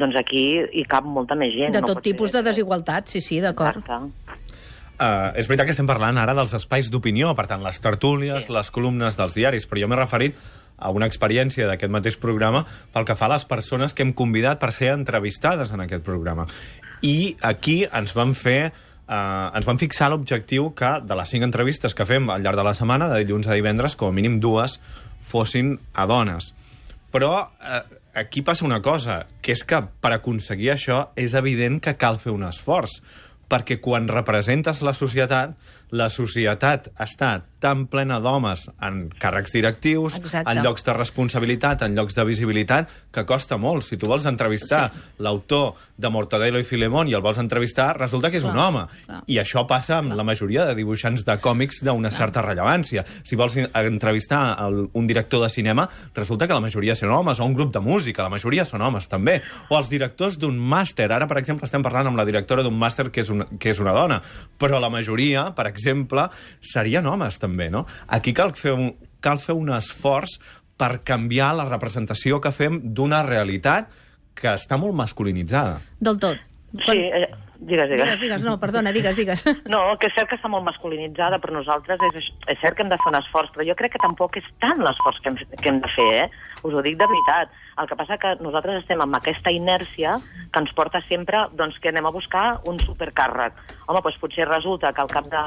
doncs 0.00 0.16
aquí 0.16 0.62
hi 0.72 0.86
cap 0.88 1.04
molta 1.04 1.36
més 1.36 1.52
gent. 1.52 1.74
De 1.76 1.82
no 1.84 1.90
tot 1.90 2.00
pot 2.00 2.06
tipus 2.08 2.30
ser- 2.32 2.40
de 2.40 2.48
desigualtat, 2.48 3.12
sí, 3.12 3.20
sí, 3.20 3.42
d'acord. 3.44 3.82
Exacte. 3.82 4.21
Uh, 5.02 5.32
és 5.34 5.48
veritat 5.50 5.66
que 5.66 5.74
estem 5.74 5.88
parlant 5.88 6.18
ara 6.20 6.34
dels 6.36 6.52
espais 6.54 6.86
d'opinió, 6.92 7.32
per 7.34 7.48
tant, 7.50 7.62
les 7.64 7.80
tertúlies, 7.82 8.46
sí. 8.46 8.52
les 8.54 8.68
columnes 8.70 9.16
dels 9.18 9.34
diaris, 9.34 9.66
però 9.66 9.82
jo 9.82 9.88
m'he 9.90 9.98
referit 9.98 10.36
a 10.78 10.92
una 10.94 11.08
experiència 11.10 11.66
d'aquest 11.66 11.90
mateix 11.90 12.18
programa 12.22 12.62
pel 12.94 13.06
que 13.08 13.16
fa 13.18 13.26
a 13.26 13.32
les 13.34 13.46
persones 13.48 13.94
que 13.94 14.06
hem 14.06 14.12
convidat 14.14 14.60
per 14.62 14.70
ser 14.76 14.92
entrevistades 14.94 15.74
en 15.74 15.82
aquest 15.82 16.06
programa. 16.06 16.46
I 17.02 17.34
aquí 17.42 17.82
ens 17.90 18.14
vam 18.18 18.36
fer 18.38 18.72
Uh, 19.12 19.50
ens 19.58 19.66
vam 19.66 19.76
fixar 19.76 20.06
l'objectiu 20.08 20.68
que 20.78 20.88
de 21.04 21.16
les 21.18 21.28
cinc 21.28 21.44
entrevistes 21.44 21.92
que 21.92 22.06
fem 22.08 22.30
al 22.32 22.40
llarg 22.40 22.56
de 22.56 22.64
la 22.64 22.72
setmana, 22.72 23.10
de 23.10 23.18
dilluns 23.20 23.48
a 23.50 23.56
divendres, 23.58 23.96
com 23.98 24.08
a 24.08 24.14
mínim 24.14 24.38
dues 24.40 24.78
fossin 25.28 25.74
a 25.92 26.06
dones. 26.08 26.52
Però 27.12 27.32
eh, 27.60 27.82
aquí 28.14 28.40
passa 28.46 28.64
una 28.64 28.80
cosa, 28.80 29.26
que 29.42 29.52
és 29.52 29.64
que 29.68 29.82
per 30.00 30.14
aconseguir 30.14 30.70
això 30.72 31.02
és 31.18 31.34
evident 31.36 31.80
que 31.82 31.96
cal 32.00 32.22
fer 32.22 32.32
un 32.32 32.46
esforç, 32.48 33.00
perquè 33.50 33.78
quan 33.82 34.08
representes 34.10 34.82
la 34.82 34.94
societat, 34.94 35.56
la 35.90 36.08
societat 36.10 36.90
està 37.00 37.34
tan 37.62 37.86
plena 37.86 38.18
d'homes 38.22 38.66
en 38.82 39.04
càrrecs 39.22 39.54
directius, 39.54 40.18
Exacte. 40.18 40.50
en 40.50 40.62
llocs 40.64 40.82
de 40.84 40.94
responsabilitat, 40.96 41.84
en 41.86 41.94
llocs 41.94 42.16
de 42.18 42.24
visibilitat, 42.26 42.90
que 43.14 43.24
costa 43.28 43.56
molt. 43.56 43.86
Si 43.86 43.96
tu 43.96 44.08
vols 44.10 44.26
entrevistar 44.26 44.88
sí. 44.90 45.02
l'autor 45.22 45.76
de 45.96 46.10
Mortadelo 46.10 46.58
i 46.58 46.66
Filemón 46.66 47.08
i 47.08 47.14
el 47.14 47.22
vols 47.22 47.38
entrevistar, 47.38 47.92
resulta 47.98 48.30
que 48.32 48.40
és 48.40 48.44
Clar, 48.44 48.54
un 48.54 48.60
home. 48.60 48.84
clar. 49.06 49.22
I 49.30 49.38
això 49.38 49.62
passa 49.70 50.00
amb 50.00 50.16
la 50.18 50.26
majoria 50.26 50.66
de 50.66 50.74
dibuixants 50.74 51.24
de 51.24 51.36
còmics 51.38 51.82
d'una 51.86 52.10
certa 52.10 52.42
rellevància. 52.42 53.04
Si 53.22 53.38
vols 53.38 53.56
entrevistar 53.62 54.42
el, 54.66 54.88
un 54.92 55.06
director 55.06 55.44
de 55.44 55.50
cinema, 55.52 55.88
resulta 56.14 56.48
que 56.48 56.56
la 56.58 56.64
majoria 56.64 56.96
són 56.98 57.14
homes, 57.14 57.38
o 57.38 57.46
un 57.46 57.54
grup 57.54 57.72
de 57.72 57.80
música, 57.84 58.24
la 58.26 58.32
majoria 58.32 58.64
són 58.66 58.82
homes, 58.82 59.06
també. 59.08 59.38
O 59.70 59.78
els 59.78 59.90
directors 59.92 60.38
d'un 60.40 60.58
màster. 60.58 61.06
Ara, 61.12 61.28
per 61.30 61.38
exemple, 61.38 61.68
estem 61.68 61.84
parlant 61.84 62.10
amb 62.10 62.18
la 62.18 62.26
directora 62.26 62.64
d'un 62.66 62.76
màster 62.78 63.10
que 63.12 63.22
és, 63.22 63.30
una, 63.30 63.46
que 63.58 63.70
és 63.70 63.78
una 63.78 63.94
dona. 63.94 64.20
Però 64.58 64.80
la 64.82 64.90
majoria, 64.90 65.52
per 65.54 65.68
exemple, 65.70 66.26
serien 66.60 67.06
homes, 67.06 67.38
també, 67.38 67.51
no? 67.52 67.86
Aquí 68.08 68.32
cal 68.32 68.54
fer 68.58 68.72
un, 68.72 68.92
cal 69.20 69.38
fer 69.42 69.54
un 69.58 69.72
esforç 69.76 70.38
per 70.76 71.02
canviar 71.06 71.52
la 71.54 71.68
representació 71.68 72.40
que 72.42 72.50
fem 72.54 72.80
d'una 72.96 73.22
realitat 73.26 73.92
que 74.34 74.54
està 74.56 74.78
molt 74.80 74.96
masculinitzada. 74.96 75.78
Del 76.00 76.18
tot. 76.18 76.40
Sí, 76.86 76.96
eh, 77.04 77.28
digues, 77.60 77.90
digues. 77.90 78.06
Digues, 78.06 78.20
digues, 78.20 78.44
no, 78.46 78.56
perdona, 78.58 78.92
digues, 78.96 79.16
digues. 79.16 79.44
No, 79.72 79.82
que 80.00 80.08
és 80.08 80.14
cert 80.16 80.30
que 80.30 80.38
està 80.38 80.48
molt 80.48 80.64
masculinitzada, 80.64 81.38
però 81.42 81.58
nosaltres 81.58 82.00
és, 82.08 82.30
és 82.48 82.60
cert 82.62 82.78
que 82.78 82.86
hem 82.86 82.90
de 82.90 82.98
fer 83.02 83.12
un 83.12 83.18
esforç, 83.20 83.52
però 83.52 83.66
jo 83.68 83.76
crec 83.78 83.94
que 83.94 84.02
tampoc 84.02 84.38
és 84.40 84.48
tant 84.64 84.80
l'esforç 84.80 85.20
que, 85.20 85.30
hem, 85.32 85.36
que 85.60 85.68
hem 85.68 85.82
de 85.84 85.90
fer, 85.92 86.08
eh? 86.24 86.26
Us 86.62 86.72
ho 86.72 86.84
dic 86.84 86.96
de 86.96 87.08
veritat. 87.10 87.52
El 87.82 87.90
que 87.90 87.98
passa 87.98 88.18
que 88.22 88.32
nosaltres 88.40 88.80
estem 88.80 89.04
amb 89.04 89.20
aquesta 89.20 89.52
inèrcia 89.52 90.16
que 90.24 90.64
ens 90.64 90.72
porta 90.76 91.02
sempre 91.08 91.44
doncs, 91.58 91.76
que 91.82 91.92
anem 91.92 92.08
a 92.08 92.14
buscar 92.14 92.46
un 92.70 92.80
supercàrrec. 92.80 93.60
Home, 93.86 94.00
doncs 94.00 94.20
potser 94.22 94.48
resulta 94.48 94.94
que 94.96 95.04
al 95.04 95.12
cap 95.12 95.28
de, 95.32 95.44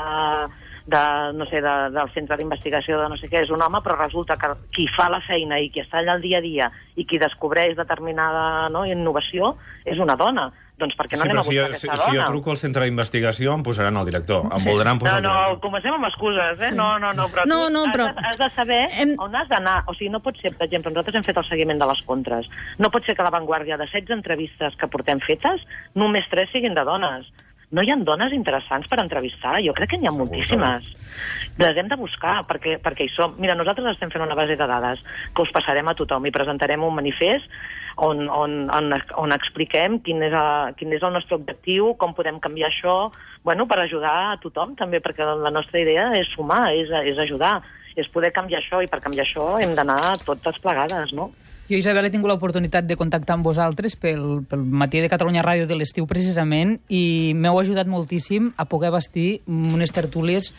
de 0.85 1.33
no 1.33 1.45
sé, 1.49 1.61
de, 1.61 1.73
del 1.89 2.11
centre 2.13 2.37
d'investigació 2.37 2.99
de 3.01 3.09
no 3.09 3.17
sé 3.17 3.25
què 3.27 3.41
és 3.41 3.49
un 3.49 3.61
home, 3.61 3.79
però 3.81 3.95
resulta 3.97 4.35
que 4.37 4.51
qui 4.71 4.85
fa 4.95 5.09
la 5.09 5.21
feina 5.25 5.57
i 5.59 5.71
qui 5.73 5.81
està 5.81 5.97
allà 5.97 6.13
al 6.13 6.21
dia 6.21 6.37
a 6.37 6.41
dia 6.45 6.71
i 6.95 7.05
qui 7.09 7.17
descobreix 7.17 7.75
determinada 7.77 8.69
no, 8.69 8.85
innovació 8.85 9.55
és 9.85 9.97
una 9.99 10.15
dona. 10.15 10.51
Doncs 10.77 10.91
per 10.99 11.05
què 11.07 11.15
no 11.15 11.23
sí, 11.23 11.29
anem 11.29 11.37
a 11.39 11.43
si, 11.43 11.49
buscar 11.55 11.71
jo, 11.71 11.77
si, 11.79 11.87
aquesta 11.87 11.95
si 12.03 12.11
jo 12.11 12.17
dona? 12.19 12.25
truco 12.27 12.51
al 12.51 12.57
centre 12.59 12.83
d'investigació 12.83 13.53
em 13.55 13.63
posaran 13.63 13.95
el 13.97 14.05
director. 14.09 14.43
Em 14.51 14.59
Sí. 14.59 14.69
voldran 14.69 14.97
No, 14.97 14.99
posar 14.99 15.21
no, 15.23 15.29
el 15.29 15.35
director. 15.37 15.59
comencem 15.63 15.93
amb 15.95 16.05
excuses, 16.09 16.59
eh? 16.67 16.71
No, 16.75 16.99
no, 16.99 17.13
no, 17.13 17.27
però 17.31 17.45
No, 17.47 17.61
tu 17.67 17.73
no, 17.73 17.83
has, 17.85 17.93
però- 17.95 18.13
de, 18.13 18.27
has 18.27 18.37
de 18.37 18.49
saber 18.57 18.81
Hem- 18.91 19.15
on 19.17 19.35
has 19.35 19.47
d'anar. 19.47 19.83
O 19.87 19.93
sigui, 19.93 20.09
no 20.11 20.19
pot 20.19 20.35
ser, 20.37 20.51
per 20.57 20.67
exemple, 20.67 20.91
nosaltres 20.91 21.15
hem 21.15 21.23
fet 21.23 21.37
el 21.37 21.45
seguiment 21.45 21.79
de 21.79 21.87
les 21.87 22.01
contres. 22.03 22.49
No 22.77 22.91
pot 22.91 23.05
ser 23.05 23.15
que 23.15 23.21
a 23.23 23.25
l'avantguàrdia 23.29 23.77
de 23.77 23.85
16 23.87 24.09
entrevistes 24.11 24.75
que 24.75 24.87
portem 24.89 25.19
fetes, 25.21 25.61
només 25.95 26.27
3 26.29 26.51
siguin 26.51 26.75
de 26.75 26.83
dones. 26.83 27.31
No 27.71 27.81
hi 27.81 27.89
ha 27.89 27.97
dones 27.97 28.33
interessants 28.35 28.89
per 28.91 28.99
entrevistar? 29.01 29.57
Jo 29.65 29.73
crec 29.77 29.93
que 29.93 29.97
n'hi 30.01 30.09
ha 30.09 30.13
moltíssimes. 30.13 30.91
Les 31.57 31.77
hem 31.79 31.87
de 31.89 31.97
buscar, 31.97 32.41
perquè, 32.49 32.75
perquè 32.83 33.07
hi 33.07 33.13
som. 33.13 33.33
Mira, 33.41 33.55
nosaltres 33.57 33.95
estem 33.95 34.11
fent 34.13 34.25
una 34.25 34.37
base 34.37 34.57
de 34.59 34.67
dades 34.69 35.01
que 35.33 35.45
us 35.45 35.53
passarem 35.55 35.87
a 35.87 35.95
tothom 35.97 36.27
i 36.27 36.33
presentarem 36.35 36.83
un 36.83 36.93
manifest 36.97 37.49
on, 37.95 38.27
on, 38.29 38.69
on, 38.75 38.91
on 39.15 39.35
expliquem 39.35 39.99
quin 40.03 40.21
és, 40.27 40.35
a, 40.35 40.73
quin 40.77 40.93
és 40.93 41.03
el 41.03 41.15
nostre 41.15 41.39
objectiu, 41.39 41.93
com 42.01 42.13
podem 42.17 42.41
canviar 42.43 42.69
això, 42.69 42.97
bueno, 43.47 43.67
per 43.71 43.79
ajudar 43.81 44.15
a 44.33 44.37
tothom 44.43 44.75
també, 44.75 44.99
perquè 45.03 45.25
la 45.25 45.53
nostra 45.53 45.79
idea 45.81 46.11
és 46.19 46.29
sumar, 46.35 46.67
és, 46.75 46.91
és 46.91 47.19
ajudar, 47.23 47.57
és 47.95 48.11
poder 48.11 48.33
canviar 48.35 48.59
això, 48.61 48.83
i 48.83 48.91
per 48.91 49.01
canviar 49.03 49.25
això 49.25 49.55
hem 49.63 49.75
d'anar 49.77 50.17
totes 50.27 50.59
plegades, 50.59 51.15
no? 51.15 51.31
Jo, 51.65 51.79
Isabel, 51.79 52.05
he 52.05 52.13
tingut 52.13 52.29
l'oportunitat 52.29 52.85
de 52.85 52.93
contactar 52.93 53.39
amb 53.39 53.47
vosaltres 53.47 53.95
pel, 53.97 54.43
pel 54.45 54.61
matí 54.61 54.99
de 55.01 55.09
Catalunya 55.09 55.41
Ràdio 55.41 55.65
de 55.65 55.73
l'estiu, 55.73 56.05
precisament, 56.05 56.75
i 56.93 57.33
m'heu 57.33 57.57
ajudat 57.57 57.89
moltíssim 57.89 58.51
a 58.53 58.67
poder 58.69 58.91
vestir 58.93 59.39
unes 59.49 59.89
tertúlies 59.95 60.51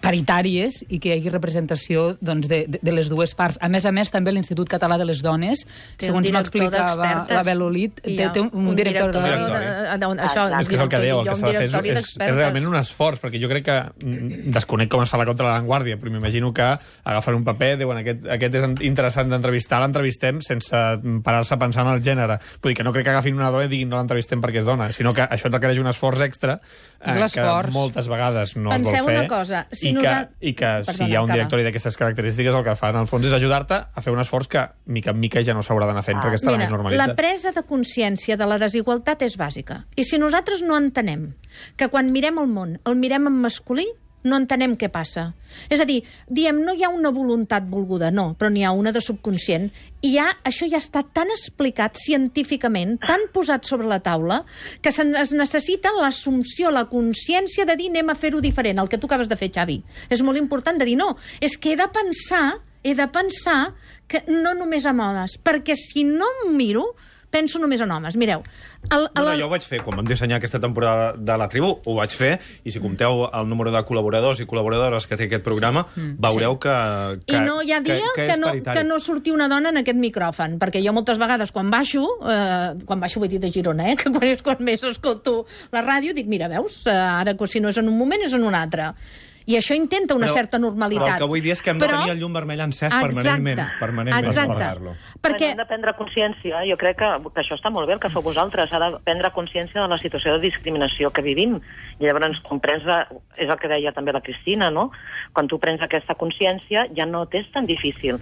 paritàries 0.00 0.80
i 0.88 0.98
que 1.02 1.10
hi 1.10 1.18
hagi 1.18 1.30
representació 1.32 2.16
doncs, 2.20 2.48
de, 2.50 2.62
de, 2.68 2.78
de 2.82 2.92
les 2.94 3.08
dues 3.10 3.34
parts. 3.34 3.58
A 3.60 3.68
més 3.72 3.86
a 3.86 3.92
més, 3.92 4.10
també 4.12 4.32
l'Institut 4.32 4.68
Català 4.70 4.96
de 5.00 5.06
les 5.08 5.22
Dones, 5.22 5.64
Té 5.98 6.06
un 6.10 6.22
segons 6.22 6.30
m'explicava 6.36 7.24
la 7.30 7.42
Belolit, 7.46 8.00
té, 8.04 8.28
té 8.32 8.40
un, 8.42 8.50
un 8.52 8.76
director... 8.76 9.10
director 9.10 9.22
de- 9.22 9.30
de- 9.30 9.98
de- 9.98 10.14
de- 10.14 10.22
això. 10.28 10.46
És 10.60 10.68
que 10.70 10.76
és 10.78 10.84
el 10.84 10.88
que 10.92 11.00
dèieu, 11.02 11.20
el 11.20 11.26
que 11.26 11.34
un 11.34 11.40
s'ha 11.40 11.46
de 11.50 11.58
fer 11.58 11.96
és, 11.96 12.10
és, 12.20 12.34
realment 12.36 12.66
un 12.70 12.76
esforç, 12.80 13.20
perquè 13.22 13.40
jo 13.42 13.48
crec 13.50 13.64
que 13.66 13.78
mm, 14.04 14.50
desconec 14.54 14.90
com 14.92 15.02
es 15.04 15.10
fa 15.10 15.18
la 15.20 15.26
contra 15.28 15.46
de 15.46 15.50
l'avantguàrdia, 15.52 15.98
però 16.00 16.12
m'imagino 16.14 16.52
que 16.54 16.68
agafen 17.04 17.34
un 17.40 17.44
paper, 17.44 17.72
diuen 17.80 18.00
aquest, 18.02 18.26
aquest 18.38 18.54
és 18.60 18.68
interessant 18.86 19.30
d'entrevistar, 19.32 19.80
l'entrevistem 19.82 20.40
sense 20.44 20.76
parar-se 21.24 21.54
a 21.54 21.58
pensar 21.58 21.86
en 21.86 21.92
el 21.96 22.02
gènere. 22.04 22.38
Vull 22.62 22.72
dir 22.72 22.78
que 22.80 22.84
no 22.86 22.92
crec 22.94 23.04
que 23.08 23.14
agafin 23.16 23.34
una 23.38 23.50
dona 23.50 23.66
i 23.66 23.72
diguin 23.72 23.88
no 23.90 23.98
l'entrevistem 24.00 24.40
perquè 24.42 24.62
és 24.62 24.68
dona, 24.68 24.90
sinó 24.96 25.12
que 25.16 25.26
això 25.26 25.50
requereix 25.50 25.78
un 25.82 25.88
esforç 25.90 26.20
extra 26.26 26.58
És 27.00 27.16
eh, 27.16 27.40
que 27.40 27.72
moltes 27.72 28.08
vegades 28.10 28.56
no 28.56 28.70
Penseu 28.70 28.94
es 28.94 29.00
vol 29.02 29.08
fer. 29.10 29.18
una 29.18 29.28
cosa, 29.28 29.66
si 29.80 29.88
i, 29.90 29.94
que, 29.96 30.02
nosa- 30.04 30.30
I 30.40 30.52
que 30.54 30.70
si 30.84 30.90
Perdona, 30.92 31.08
hi 31.10 31.16
ha 31.16 31.22
un 31.24 31.32
directori 31.32 31.64
d'aquestes 31.66 31.96
característiques 31.96 32.54
el 32.54 32.64
que 32.66 32.74
fa 32.76 32.90
en 32.92 33.00
el 33.02 33.08
fons 33.10 33.26
és 33.26 33.32
ajudar-te 33.36 33.78
a 33.94 34.04
fer 34.04 34.12
un 34.14 34.20
esforç 34.22 34.48
que 34.52 34.64
mica 34.86 35.10
en 35.14 35.20
mica 35.20 35.42
ja 35.46 35.54
no 35.56 35.62
s'haurà 35.66 35.88
d'anar 35.88 36.04
fent 36.06 36.18
Ah, 36.20 36.24
perquè 36.26 36.38
estarà 36.40 36.56
Mira, 36.58 36.66
més 36.68 36.74
normalitzat. 36.76 37.08
la 37.08 37.16
presa 37.18 37.52
de 37.56 37.62
consciència 37.66 38.36
de 38.36 38.46
la 38.46 38.58
desigualtat 38.62 39.22
és 39.26 39.36
bàsica. 39.40 39.84
I 39.96 40.04
si 40.04 40.18
nosaltres 40.18 40.62
no 40.62 40.76
entenem 40.78 41.32
que 41.76 41.88
quan 41.88 42.12
mirem 42.12 42.38
el 42.38 42.46
món 42.46 42.78
el 42.84 42.96
mirem 42.96 43.26
en 43.26 43.40
masculí, 43.42 43.86
no 44.26 44.38
entenem 44.40 44.76
què 44.78 44.90
passa. 44.92 45.30
És 45.72 45.80
a 45.82 45.86
dir, 45.88 46.00
diem, 46.28 46.60
no 46.64 46.74
hi 46.76 46.84
ha 46.84 46.90
una 46.92 47.12
voluntat 47.14 47.66
volguda, 47.70 48.10
no, 48.14 48.30
però 48.38 48.50
n'hi 48.52 48.64
ha 48.64 48.72
una 48.76 48.92
de 48.92 49.02
subconscient. 49.04 49.68
I 50.06 50.12
ja, 50.14 50.28
això 50.46 50.68
ja 50.70 50.80
està 50.80 51.02
tan 51.16 51.32
explicat 51.32 51.98
científicament, 52.00 52.98
tan 53.06 53.26
posat 53.34 53.68
sobre 53.68 53.88
la 53.90 54.00
taula, 54.04 54.42
que 54.82 54.92
se, 54.94 55.06
es 55.20 55.34
necessita 55.36 55.92
l'assumpció, 55.96 56.72
la 56.74 56.86
consciència 56.90 57.66
de 57.68 57.76
dir 57.80 57.90
anem 57.92 58.12
a 58.12 58.18
fer-ho 58.18 58.42
diferent, 58.44 58.80
el 58.82 58.90
que 58.92 59.00
tu 59.00 59.10
acabes 59.10 59.30
de 59.30 59.38
fer, 59.40 59.50
Xavi. 59.54 59.80
És 60.10 60.24
molt 60.26 60.40
important 60.40 60.78
de 60.80 60.88
dir, 60.88 60.98
no, 61.00 61.14
és 61.40 61.56
que 61.56 61.74
he 61.74 61.80
de 61.80 61.88
pensar, 61.92 62.60
he 62.84 62.94
de 62.96 63.08
pensar 63.12 63.74
que 64.10 64.24
no 64.28 64.54
només 64.58 64.86
amb 64.88 65.04
homes, 65.04 65.36
perquè 65.44 65.76
si 65.78 66.04
no 66.04 66.28
em 66.44 66.54
miro, 66.58 66.90
penso 67.30 67.60
només 67.62 67.80
en 67.80 67.90
homes. 67.90 68.16
Mireu, 68.20 68.42
el, 68.90 69.06
No, 69.14 69.22
el, 69.22 69.26
no, 69.26 69.36
jo 69.38 69.46
ho 69.46 69.52
vaig 69.52 69.64
fer. 69.66 69.80
Quan 69.84 70.00
vam 70.00 70.08
dissenyar 70.08 70.38
aquesta 70.40 70.60
temporada 70.62 71.12
de 71.16 71.36
la 71.38 71.48
tribu, 71.50 71.72
ho 71.84 71.94
vaig 71.96 72.14
fer, 72.14 72.32
i 72.64 72.74
si 72.74 72.82
compteu 72.82 73.24
el 73.26 73.48
número 73.50 73.72
de 73.74 73.82
col·laboradors 73.86 74.42
i 74.42 74.46
col·laboradores 74.50 75.06
que 75.08 75.18
té 75.18 75.28
aquest 75.28 75.44
programa, 75.46 75.86
veureu 75.96 76.58
que, 76.62 76.74
que... 77.24 77.38
I 77.38 77.42
no 77.46 77.60
hi 77.62 77.74
ha 77.74 77.80
dia 77.84 78.12
que, 78.14 78.26
és 78.26 78.34
que, 78.34 78.38
no, 78.40 78.52
paritari. 78.52 78.80
que 78.80 78.86
no 78.88 79.00
surti 79.02 79.34
una 79.34 79.48
dona 79.52 79.72
en 79.74 79.82
aquest 79.82 80.00
micròfon, 80.00 80.58
perquè 80.60 80.82
jo 80.84 80.94
moltes 80.96 81.20
vegades 81.22 81.54
quan 81.54 81.72
baixo, 81.72 82.04
eh, 82.26 82.84
quan 82.84 83.02
baixo 83.02 83.22
vull 83.22 83.32
dir 83.32 83.40
de 83.42 83.52
Girona, 83.54 83.90
eh, 83.92 83.96
que 84.00 84.12
quan 84.12 84.28
és 84.28 84.44
quan 84.46 84.62
més 84.66 84.84
escolto 84.90 85.44
la 85.74 85.84
ràdio, 85.86 86.14
dic, 86.16 86.28
mira, 86.30 86.50
veus, 86.52 86.82
eh, 86.86 86.94
ara 86.94 87.36
que 87.38 87.50
si 87.50 87.62
no 87.62 87.72
és 87.72 87.80
en 87.80 87.90
un 87.90 87.98
moment 87.98 88.26
és 88.26 88.36
en 88.36 88.46
un 88.46 88.56
altre. 88.56 88.92
I 89.50 89.56
això 89.58 89.74
intenta 89.74 90.14
una 90.14 90.28
Però- 90.28 90.34
certa 90.36 90.58
normalitat. 90.62 91.06
Però 91.06 91.12
el 91.16 91.18
que 91.24 91.28
vull 91.32 91.42
dir 91.42 91.52
és 91.56 91.62
que 91.62 91.70
hem 91.72 91.78
de 91.80 91.88
tenir 91.88 92.10
el 92.12 92.18
llum 92.20 92.32
vermell 92.36 92.60
encès 92.60 92.92
permanentment. 92.92 93.58
permanentment 93.80 94.24
per 94.24 94.30
exacte. 94.30 94.52
parlar-lo. 94.52 94.92
Perquè, 95.20 95.48
Hem 95.50 95.56
de 95.58 95.66
prendre 95.66 95.94
consciència, 95.98 96.60
jo 96.70 96.76
crec 96.78 96.98
que, 96.98 97.08
que 97.34 97.40
això 97.42 97.56
està 97.58 97.70
molt 97.74 97.88
bé 97.88 97.94
el 97.94 98.00
que 98.00 98.10
feu 98.10 98.22
vosaltres, 98.22 98.70
s'ha 98.70 98.78
de 98.78 98.98
prendre 99.02 99.30
consciència 99.32 99.82
de 99.82 99.88
la 99.88 99.98
situació 99.98 100.34
de 100.36 100.40
discriminació 100.46 101.10
que 101.10 101.22
vivim. 101.22 101.58
I 101.98 102.04
llavors, 102.06 102.38
quan 102.46 102.60
prens, 102.60 102.84
la- 102.84 103.08
és 103.36 103.48
el 103.48 103.58
que 103.58 103.68
deia 103.68 103.92
també 103.92 104.12
la 104.12 104.20
Cristina, 104.20 104.70
no? 104.70 104.90
Quan 105.32 105.48
tu 105.48 105.58
prens 105.58 105.82
aquesta 105.82 106.14
consciència 106.14 106.86
ja 106.94 107.06
no 107.06 107.26
t'és 107.26 107.50
tan 107.52 107.66
difícil. 107.66 108.20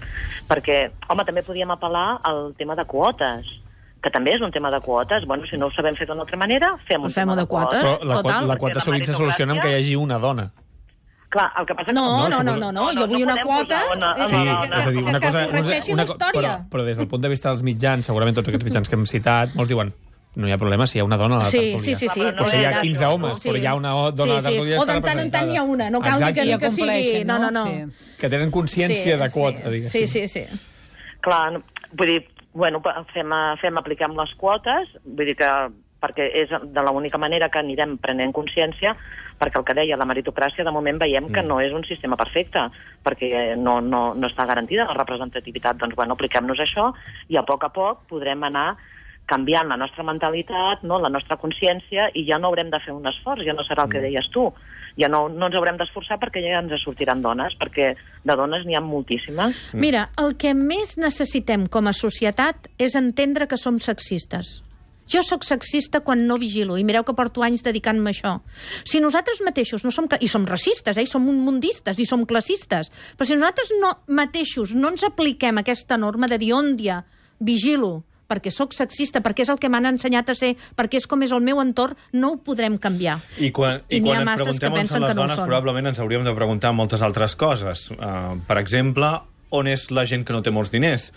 Perquè, 0.49 0.91
home, 1.09 1.25
també 1.25 1.43
podíem 1.43 1.69
apel·lar 1.69 2.21
al 2.25 2.55
tema 2.57 2.75
de 2.75 2.85
quotes 2.87 3.61
que 4.01 4.11
també 4.11 4.33
és 4.33 4.41
un 4.41 4.53
tema 4.53 4.71
de 4.71 4.81
quotes. 4.81 5.27
Bueno, 5.27 5.45
si 5.51 5.57
no 5.59 5.67
ho 5.67 5.73
sabem 5.73 5.95
fer 5.97 6.07
d'una 6.07 6.23
altra 6.23 6.37
manera, 6.39 6.77
fem 6.87 7.03
un 7.03 7.11
fem-ho 7.11 7.35
tema 7.35 7.37
de 7.37 7.47
quotes. 7.49 7.81
Però 7.83 7.99
la, 8.05 8.15
Total. 8.15 8.23
quota, 8.23 8.47
la 8.47 8.57
quota 8.57 8.81
sovint 8.81 9.05
se 9.05 9.13
soluciona 9.13 9.53
amb 9.55 9.63
que 9.63 9.71
hi 9.73 9.75
hagi 9.75 9.97
una 9.97 10.19
dona. 10.19 10.53
Clar, 11.29 11.51
el 11.61 11.67
que 11.67 11.75
passa 11.75 11.93
no, 11.93 12.25
que... 12.25 12.31
no, 12.31 12.43
no, 12.43 12.57
no, 12.57 12.73
no, 12.73 12.85
jo 12.97 13.07
vull 13.07 13.23
una 13.27 13.37
quota 13.45 13.83
una- 13.95 14.15
Sí, 14.17 14.33
que, 14.33 14.39
no, 14.39 14.61
que, 14.63 14.69
no, 14.69 14.77
és 14.79 14.87
a 14.87 14.91
dir, 14.91 15.03
una 15.03 15.21
que, 15.21 15.27
cosa... 15.27 15.41
que 15.45 15.51
corregeixi 15.59 15.93
una, 15.93 16.05
la 16.05 16.09
història. 16.15 16.53
Però, 16.59 16.69
però 16.73 16.85
des 16.87 16.97
del 16.97 17.09
punt 17.09 17.21
de 17.23 17.29
vista 17.29 17.51
dels 17.51 17.63
mitjans, 17.63 18.07
segurament 18.09 18.35
tots 18.39 18.49
aquests 18.49 18.65
mitjans 18.65 18.89
que 18.89 18.97
hem 18.97 19.05
citat, 19.07 19.53
molts 19.55 19.69
diuen 19.69 19.93
no 20.39 20.47
hi 20.47 20.53
ha 20.55 20.59
problema 20.61 20.87
si 20.87 20.97
hi 20.99 21.01
ha 21.03 21.05
una 21.05 21.17
dona 21.19 21.37
a 21.37 21.39
la 21.41 21.45
Sí, 21.51 21.59
tertúlia. 21.59 21.81
sí, 21.85 21.95
sí, 21.97 22.09
sí. 22.15 22.21
Però 22.21 22.31
no 22.33 22.45
Potser 22.45 22.61
hi 22.61 22.65
ha 22.65 22.71
és 22.71 22.81
15 22.81 23.05
això, 23.05 23.13
homes, 23.15 23.39
Sí. 23.43 23.49
però 23.49 23.59
hi 23.61 23.67
ha 23.67 23.75
una 23.75 23.93
dona 24.13 24.33
a 24.33 24.35
la 24.37 24.41
Sí, 24.41 24.47
sí. 24.47 24.53
tertúlia 24.53 24.77
O 24.79 24.83
està 24.85 24.95
de 24.95 25.01
tant 25.03 25.19
en 25.21 25.31
tant 25.35 25.51
hi 25.53 25.57
ha 25.59 25.63
una, 25.65 25.91
no 25.91 26.01
cal 26.01 26.13
que, 26.13 26.19
Exacte. 26.19 26.45
ni 26.45 26.51
Ja 26.53 26.59
que 26.59 26.71
sigui... 26.71 27.25
No, 27.25 27.39
no, 27.39 27.51
no? 27.51 27.65
Sí. 27.67 28.15
Que 28.21 28.29
tenen 28.31 28.51
consciència 28.55 29.17
de 29.19 29.31
quota, 29.31 29.65
sí. 29.65 29.71
diguéssim. 29.71 30.07
Sí, 30.07 30.29
sí, 30.29 30.29
sí. 30.29 30.61
Clar, 31.21 31.53
no- 31.53 31.63
vull 31.93 32.07
dir, 32.15 32.29
bueno, 32.55 32.81
fem, 33.13 33.35
fem 33.61 33.77
apliquem 33.83 34.15
les 34.17 34.33
quotes, 34.39 34.89
vull 35.05 35.27
dir 35.27 35.37
que 35.37 35.51
perquè 36.03 36.29
és 36.43 36.51
de 36.51 36.85
l'única 36.87 37.19
manera 37.19 37.49
que 37.51 37.61
anirem 37.61 37.97
prenent 38.03 38.33
consciència, 38.35 38.95
perquè 39.39 39.61
el 39.61 39.67
que 39.67 39.77
deia 39.79 39.99
la 39.99 40.07
meritocràcia, 40.09 40.67
de 40.67 40.75
moment 40.75 40.99
veiem 40.99 41.31
que 41.35 41.43
no 41.47 41.61
és 41.63 41.73
un 41.75 41.85
sistema 41.87 42.19
perfecte, 42.19 42.69
perquè 43.07 43.57
no, 43.57 43.79
no, 43.81 44.13
no 44.15 44.31
està 44.31 44.47
garantida 44.47 44.87
la 44.89 44.99
representativitat. 44.99 45.79
Doncs, 45.79 45.97
bueno, 45.99 46.19
apliquem-nos 46.19 46.63
això 46.63 46.93
i 47.29 47.39
a 47.39 47.47
poc 47.47 47.67
a 47.67 47.73
poc 47.75 48.07
podrem 48.11 48.47
anar 48.49 48.73
canviant 49.29 49.69
la 49.69 49.77
nostra 49.77 50.03
mentalitat, 50.09 50.83
no, 50.89 50.99
la 51.03 51.13
nostra 51.13 51.37
consciència, 51.37 52.09
i 52.17 52.25
ja 52.27 52.39
no 52.41 52.49
haurem 52.49 52.71
de 52.73 52.81
fer 52.81 52.95
un 52.97 53.07
esforç, 53.11 53.45
ja 53.47 53.55
no 53.55 53.65
serà 53.67 53.85
el 53.85 53.93
que 53.93 54.03
deies 54.03 54.31
tu. 54.33 54.49
Ja 54.99 55.11
no, 55.13 55.27
no 55.31 55.47
ens 55.47 55.59
haurem 55.59 55.77
d'esforçar 55.79 56.17
perquè 56.19 56.41
ja 56.43 56.63
ens 56.63 56.73
sortiran 56.83 57.21
dones, 57.23 57.55
perquè 57.61 57.93
de 58.25 58.37
dones 58.41 58.65
n'hi 58.67 58.75
ha 58.75 58.83
moltíssimes. 58.83 59.61
Mira, 59.79 60.09
el 60.19 60.35
que 60.41 60.55
més 60.57 60.97
necessitem 60.99 61.69
com 61.71 61.87
a 61.87 61.95
societat 61.95 62.73
és 62.81 62.97
entendre 62.99 63.47
que 63.47 63.61
som 63.61 63.79
sexistes. 63.79 64.59
Jo 65.09 65.23
sóc 65.27 65.47
sexista 65.47 66.03
quan 66.05 66.27
no 66.29 66.39
vigilo, 66.41 66.79
i 66.79 66.85
mireu 66.85 67.05
que 67.07 67.17
porto 67.17 67.45
anys 67.47 67.65
dedicant-me 67.67 68.13
a 68.13 68.15
això. 68.15 68.35
Si 68.85 69.01
nosaltres 69.01 69.43
mateixos 69.47 69.85
no 69.87 69.93
som... 69.95 70.09
I 70.21 70.29
som 70.29 70.47
racistes, 70.47 70.97
eh? 70.97 71.07
I 71.07 71.11
som 71.11 71.25
mundistes, 71.25 71.99
i 71.99 72.07
som 72.09 72.27
classistes. 72.29 72.93
Però 73.17 73.29
si 73.29 73.39
nosaltres 73.39 73.73
no 73.81 73.95
mateixos 74.09 74.75
no 74.77 74.93
ens 74.93 75.07
apliquem 75.07 75.61
aquesta 75.61 75.99
norma 76.01 76.29
de 76.29 76.39
dir 76.41 76.53
on 76.57 76.75
dia 76.77 77.03
vigilo, 77.39 78.03
perquè 78.29 78.53
sóc 78.53 78.75
sexista, 78.77 79.23
perquè 79.25 79.47
és 79.47 79.53
el 79.53 79.59
que 79.61 79.71
m'han 79.73 79.89
ensenyat 79.95 80.31
a 80.31 80.37
ser, 80.37 80.53
perquè 80.77 81.01
és 81.01 81.09
com 81.09 81.25
és 81.25 81.33
el 81.33 81.43
meu 81.45 81.63
entorn, 81.63 81.97
no 82.13 82.35
ho 82.35 82.39
podrem 82.45 82.77
canviar. 82.79 83.17
I 83.41 83.51
quan, 83.57 83.81
I 83.89 83.99
i 83.99 84.05
quan 84.05 84.29
ens 84.29 84.45
preguntem 84.45 84.77
on 84.77 84.91
són 84.93 85.07
les 85.07 85.11
que 85.11 85.17
no 85.17 85.23
dones, 85.23 85.41
són. 85.41 85.49
probablement 85.49 85.91
ens 85.93 86.01
hauríem 86.05 86.29
de 86.29 86.37
preguntar 86.37 86.75
moltes 86.77 87.05
altres 87.05 87.35
coses. 87.41 87.89
Uh, 87.97 88.37
per 88.49 88.61
exemple, 88.61 89.15
on 89.51 89.71
és 89.71 89.89
la 89.95 90.05
gent 90.09 90.27
que 90.29 90.37
no 90.37 90.45
té 90.45 90.53
molts 90.53 90.73
diners? 90.75 91.09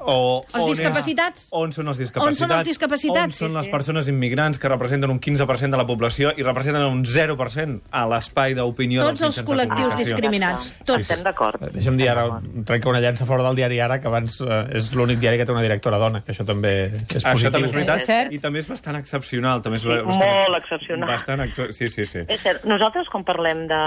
O 0.00 0.44
Els 0.54 0.54
on 0.64 0.70
és- 0.70 0.78
discapacitats? 0.78 1.48
On 1.52 1.72
són 1.72 1.88
els 1.88 1.98
discapacitats? 1.98 2.40
On 2.40 2.48
són 2.48 2.56
els 2.56 2.66
discapacitats? 2.68 3.40
On 3.42 3.48
són 3.48 3.54
les 3.58 3.68
persones 3.68 4.08
immigrants 4.08 4.58
que 4.58 4.68
representen 4.68 5.10
un 5.10 5.20
15% 5.20 5.70
de 5.70 5.76
la 5.76 5.86
població 5.86 6.32
i 6.36 6.42
representen 6.42 6.82
un 6.88 7.04
0% 7.04 7.80
a 7.90 8.06
l'espai 8.08 8.54
d'opinió 8.54 9.02
Tots 9.04 9.20
dels 9.20 9.38
els 9.38 9.46
col·lectius 9.48 9.96
discriminats. 9.98 10.72
Tots. 10.84 11.00
Estem 11.04 11.22
d'acord. 11.24 11.60
Deixa'm 11.74 11.96
dir 12.00 12.08
ara, 12.08 12.40
trenca 12.64 12.88
una 12.88 13.00
llança 13.00 13.26
fora 13.26 13.42
del 13.44 13.56
diari 13.56 13.80
Ara, 13.80 14.00
que 14.00 14.08
abans 14.08 14.40
eh, 14.40 14.76
és 14.80 14.90
l'únic 14.94 15.18
diari 15.20 15.36
que 15.38 15.44
té 15.46 15.52
una 15.52 15.62
directora 15.62 15.98
dona, 15.98 16.22
que 16.24 16.32
això 16.32 16.44
també 16.46 16.72
és 16.86 17.20
Això 17.20 17.32
positiu. 17.32 17.50
també 17.52 17.68
és 17.68 17.74
veritat. 17.74 17.96
És 18.00 18.06
cert. 18.06 18.32
I 18.32 18.38
també 18.38 18.58
és 18.60 18.68
bastant 18.68 18.96
excepcional. 18.96 19.62
També 19.62 19.76
és 19.76 19.82
Sí, 19.82 19.88
bastant, 19.88 20.34
molt 20.48 20.62
excepcional. 20.62 21.08
Bastant 21.10 21.40
ex... 21.46 21.60
Sí, 21.76 21.88
sí, 21.88 22.06
sí. 22.06 22.24
És 22.28 22.40
cert, 22.40 22.64
nosaltres 22.64 23.08
quan 23.12 23.24
parlem 23.24 23.66
de, 23.68 23.80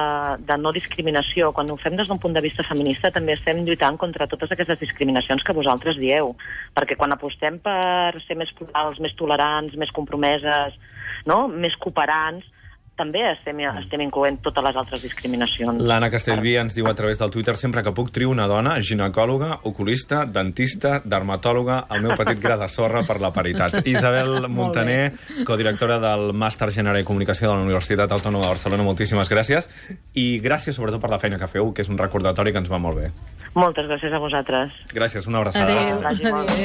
de 0.46 0.58
no 0.58 0.72
discriminació, 0.72 1.52
quan 1.54 1.70
ho 1.72 1.78
fem 1.78 1.96
des 1.98 2.08
d'un 2.08 2.20
punt 2.20 2.34
de 2.34 2.42
vista 2.42 2.64
feminista, 2.64 3.12
també 3.12 3.34
estem 3.34 3.64
lluitant 3.66 3.98
contra 3.98 4.28
totes 4.28 4.52
aquestes 4.52 4.80
discriminacions 4.80 5.44
que 5.44 5.54
vosaltres 5.54 5.98
dieu, 6.04 6.34
perquè 6.76 6.98
quan 7.00 7.16
apostem 7.16 7.58
per 7.64 8.20
ser 8.28 8.38
més 8.40 8.52
plurals, 8.58 9.00
més 9.04 9.16
tolerants, 9.20 9.78
més 9.80 9.94
compromeses, 9.96 10.78
no? 11.30 11.46
més 11.48 11.76
cooperants, 11.82 12.46
també 12.98 13.24
estem, 13.26 13.58
estem 13.66 14.04
incloent 14.06 14.38
totes 14.46 14.64
les 14.68 14.78
altres 14.78 15.02
discriminacions. 15.02 15.82
L'Anna 15.82 16.12
Castellví 16.14 16.54
ens 16.62 16.76
diu 16.78 16.86
a 16.90 16.94
través 16.98 17.18
del 17.18 17.32
Twitter 17.34 17.56
sempre 17.58 17.82
que 17.86 17.94
puc 17.96 18.12
trio 18.14 18.30
una 18.30 18.46
dona, 18.48 18.76
ginecòloga, 18.86 19.60
oculista, 19.70 20.24
dentista, 20.30 21.00
dermatòloga, 21.04 21.84
el 21.94 22.06
meu 22.06 22.14
petit 22.20 22.42
gra 22.44 22.58
de 22.62 22.70
sorra 22.70 23.02
per 23.08 23.20
la 23.24 23.34
paritat. 23.34 23.80
Isabel 23.94 24.48
Montaner, 24.50 25.14
codirectora 25.48 25.98
del 26.04 26.32
Màster 26.38 26.70
Gènere 26.76 27.02
i 27.02 27.08
Comunicació 27.08 27.50
de 27.50 27.56
la 27.56 27.66
Universitat 27.66 28.14
Autònoma 28.14 28.46
de 28.46 28.54
Barcelona, 28.54 28.86
moltíssimes 28.86 29.32
gràcies. 29.32 29.70
I 30.14 30.28
gràcies 30.44 30.78
sobretot 30.78 31.02
per 31.02 31.10
la 31.14 31.22
feina 31.22 31.42
que 31.42 31.50
feu, 31.50 31.74
que 31.74 31.82
és 31.82 31.90
un 31.90 31.98
recordatori 31.98 32.54
que 32.54 32.62
ens 32.62 32.70
va 32.72 32.82
molt 32.82 33.02
bé. 33.02 33.10
Moltes 33.58 33.90
gràcies 33.90 34.14
a 34.14 34.22
vosaltres. 34.22 34.78
Gràcies, 34.94 35.26
una 35.30 35.42
abraçada. 35.42 35.74
Adéu. 35.74 36.46
Bé. 36.46 36.54